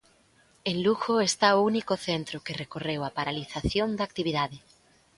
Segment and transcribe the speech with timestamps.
[0.69, 4.57] En Lugo está o único centro que recorreu a paralización da actividade.